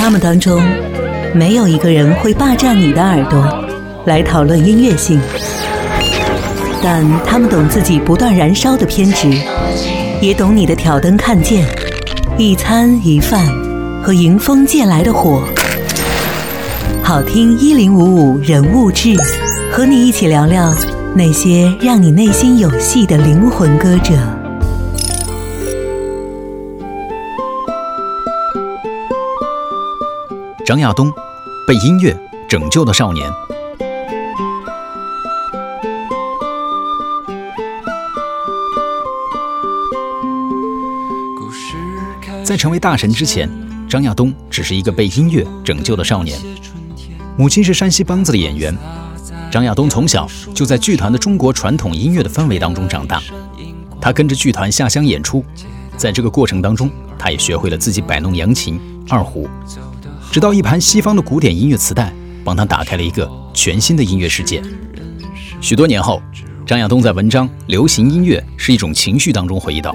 [0.00, 0.62] 他们当中，
[1.34, 3.46] 没有一个人会霸占你的耳朵
[4.06, 5.20] 来讨论音乐性，
[6.82, 9.28] 但他们懂自己不断燃烧的偏执，
[10.22, 11.66] 也懂你的挑灯看剑、
[12.38, 13.46] 一餐一饭
[14.02, 15.42] 和迎风借来的火。
[17.02, 19.14] 好听一零五五人物志，
[19.70, 20.72] 和你一起聊聊
[21.14, 24.39] 那些让你内心有戏的灵魂歌者。
[30.70, 31.12] 张亚东，
[31.66, 32.16] 被音乐
[32.48, 33.28] 拯救的少年。
[42.44, 43.50] 在成为大神之前，
[43.88, 46.38] 张亚东只是一个被音乐拯救的少年。
[47.36, 48.72] 母亲是山西梆子的演员，
[49.50, 53.20] 张亚东从小就在剧团的中国传统音乐的氛围当中长大。
[54.00, 55.44] 他跟着剧团下乡演出，
[55.96, 59.50] 在这个过程当中，他也学会了自己摆弄扬琴、二胡。
[60.30, 62.12] 直到一盘西方的古典音乐磁带，
[62.44, 64.62] 帮他打开了一个全新的音乐世界。
[65.60, 66.22] 许多年后，
[66.64, 69.92] 张亚东在文章《流行音乐是一种情绪》当中回忆道：“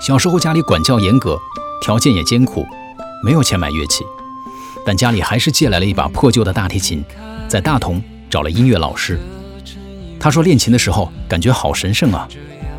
[0.00, 1.38] 小时候家里管教严格，
[1.82, 2.64] 条件也艰苦，
[3.22, 4.02] 没有钱买乐器，
[4.86, 7.04] 但家里还是借来了一把破旧的大提琴，
[7.46, 9.20] 在大同找了音乐老师。
[10.18, 12.26] 他说练琴的时候感觉好神圣啊，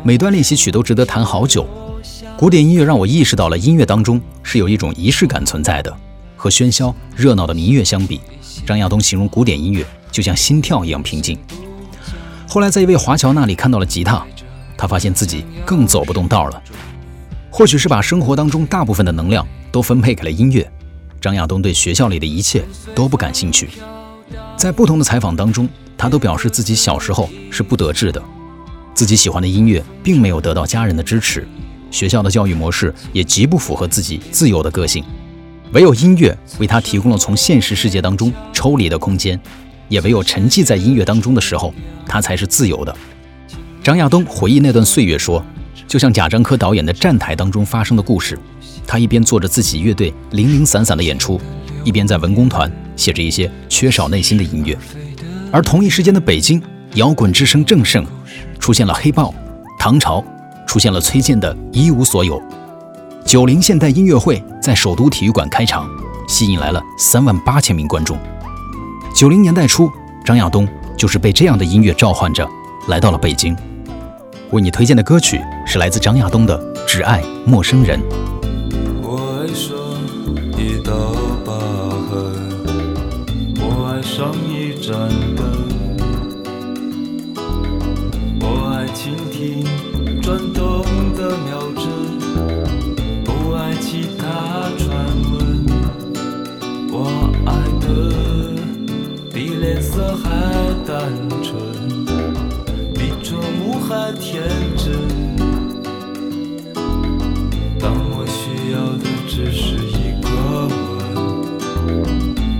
[0.02, 1.64] 每段练习曲都值得弹好久。
[2.36, 5.96] 古典音乐让我意识到了音乐当中是有一种仪式感存在的。”
[6.42, 8.20] 和喧嚣热闹的民乐相比，
[8.66, 11.38] 张亚东形容古典音乐就像心跳一样平静。
[12.48, 14.26] 后来在一位华侨那里看到了吉他，
[14.76, 16.60] 他发现自己更走不动道了。
[17.48, 20.68] 或许是把生活当中大部分的能量都分配给了音乐，
[21.20, 23.68] 张亚东对学校里的一切都不感兴趣。
[24.56, 28.20] 在不同的采访当中，他都表示自己小时候是不得志的，
[28.94, 31.46] 自己喜欢的音乐并没有得到家人的支持，
[31.92, 35.04] 学校的教育模式也极不符合自己自由的个性。
[35.72, 39.40] 唯有音乐为他提供了从现实世界当中抽离的空间，
[39.88, 41.72] 也唯有沉寂在音乐当中的时候，
[42.06, 42.94] 他才是自由的。
[43.82, 45.42] 张亚东回忆那段岁月说
[45.88, 48.38] ：“就像贾樟柯导演的《站台》当中发生的故事，
[48.86, 51.40] 他一边做着自己乐队零零散散的演出，
[51.84, 54.76] 一边在文工团写着一些缺少内心的音乐。
[55.50, 56.62] 而同一时间的北京，
[56.96, 58.04] 摇滚之声正盛，
[58.58, 59.34] 出现了黑豹、
[59.78, 60.22] 唐朝，
[60.66, 62.38] 出现了崔健的《一无所有》。”
[63.24, 65.90] 九零现代音乐会在首都体育馆开场，
[66.28, 68.16] 吸引来了三万八千名观众。
[69.12, 69.90] 九零年代初，
[70.24, 72.48] 张亚东就是被这样的音乐召唤着
[72.86, 73.56] 来到了北京。
[74.52, 76.56] 为你推荐的歌曲是来自张亚东的
[76.86, 77.98] 《只爱陌生人》。
[79.02, 79.74] 我爱上
[80.56, 81.12] 一道
[81.44, 81.52] 疤
[82.08, 82.14] 痕，
[83.58, 84.94] 我爱上一盏
[85.34, 85.42] 灯，
[88.40, 89.64] 我爱倾听
[90.22, 90.84] 转动
[91.16, 91.58] 的秒
[97.44, 97.86] 爱的
[99.32, 100.28] 比脸色还
[100.86, 101.52] 单纯，
[102.94, 104.42] 比触目还天
[104.76, 104.92] 真。
[107.78, 110.26] 当我需要的只是一个
[110.68, 110.70] 吻，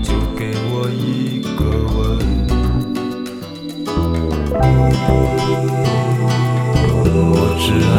[0.03, 1.61] 就给我一个
[1.95, 1.97] 吻。
[7.15, 7.91] 我只爱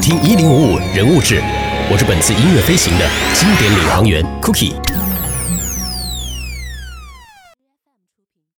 [0.00, 1.42] 听一零五五人物志，
[1.90, 4.87] 我是本次音乐飞行的经典领航员 Cookie。